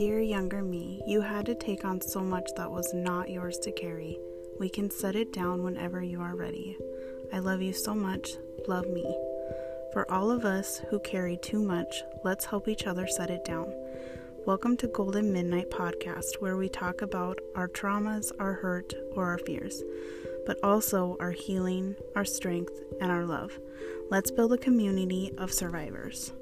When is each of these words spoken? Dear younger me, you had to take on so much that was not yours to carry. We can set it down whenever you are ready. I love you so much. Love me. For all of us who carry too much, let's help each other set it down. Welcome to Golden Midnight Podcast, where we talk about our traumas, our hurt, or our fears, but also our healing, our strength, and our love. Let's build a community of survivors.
Dear 0.00 0.20
younger 0.22 0.62
me, 0.62 1.02
you 1.06 1.20
had 1.20 1.44
to 1.44 1.54
take 1.54 1.84
on 1.84 2.00
so 2.00 2.22
much 2.22 2.48
that 2.56 2.70
was 2.70 2.94
not 2.94 3.28
yours 3.28 3.58
to 3.58 3.70
carry. 3.70 4.18
We 4.58 4.70
can 4.70 4.90
set 4.90 5.14
it 5.14 5.30
down 5.30 5.62
whenever 5.62 6.02
you 6.02 6.22
are 6.22 6.34
ready. 6.34 6.78
I 7.34 7.40
love 7.40 7.60
you 7.60 7.74
so 7.74 7.94
much. 7.94 8.30
Love 8.66 8.88
me. 8.88 9.04
For 9.92 10.10
all 10.10 10.30
of 10.30 10.46
us 10.46 10.80
who 10.88 11.00
carry 11.00 11.36
too 11.36 11.60
much, 11.60 12.02
let's 12.24 12.46
help 12.46 12.66
each 12.66 12.86
other 12.86 13.06
set 13.06 13.28
it 13.28 13.44
down. 13.44 13.74
Welcome 14.46 14.78
to 14.78 14.86
Golden 14.86 15.34
Midnight 15.34 15.70
Podcast, 15.70 16.40
where 16.40 16.56
we 16.56 16.70
talk 16.70 17.02
about 17.02 17.38
our 17.54 17.68
traumas, 17.68 18.32
our 18.40 18.54
hurt, 18.54 18.94
or 19.14 19.26
our 19.26 19.38
fears, 19.40 19.82
but 20.46 20.56
also 20.62 21.18
our 21.20 21.32
healing, 21.32 21.94
our 22.16 22.24
strength, 22.24 22.72
and 23.02 23.12
our 23.12 23.26
love. 23.26 23.52
Let's 24.08 24.30
build 24.30 24.54
a 24.54 24.56
community 24.56 25.34
of 25.36 25.52
survivors. 25.52 26.32